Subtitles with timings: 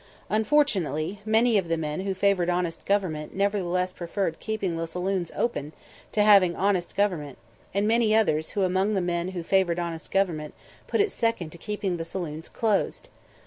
[0.31, 5.73] Unfortunately, many of the men who favored honest government nevertheless preferred keeping the saloons open
[6.11, 7.37] to having honest government;
[7.71, 10.55] and many others among the men who favored honest government
[10.87, 13.09] put it second to keeping the saloons closed.